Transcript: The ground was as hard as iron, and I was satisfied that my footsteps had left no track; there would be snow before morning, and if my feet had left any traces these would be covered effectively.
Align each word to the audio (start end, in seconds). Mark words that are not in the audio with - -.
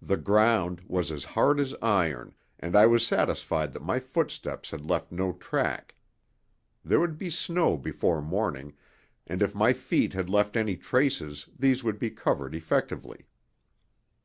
The 0.00 0.16
ground 0.16 0.80
was 0.88 1.12
as 1.12 1.22
hard 1.24 1.60
as 1.60 1.72
iron, 1.80 2.34
and 2.58 2.74
I 2.74 2.84
was 2.86 3.06
satisfied 3.06 3.70
that 3.72 3.84
my 3.84 4.00
footsteps 4.00 4.72
had 4.72 4.84
left 4.84 5.12
no 5.12 5.34
track; 5.34 5.94
there 6.84 6.98
would 6.98 7.16
be 7.16 7.30
snow 7.30 7.76
before 7.76 8.20
morning, 8.20 8.74
and 9.24 9.40
if 9.40 9.54
my 9.54 9.72
feet 9.72 10.14
had 10.14 10.28
left 10.28 10.56
any 10.56 10.76
traces 10.76 11.48
these 11.56 11.84
would 11.84 12.00
be 12.00 12.10
covered 12.10 12.56
effectively. 12.56 13.28